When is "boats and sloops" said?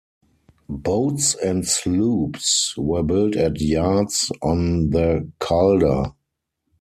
0.79-2.75